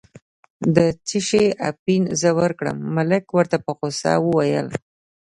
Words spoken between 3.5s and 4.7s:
په غوسه وویل.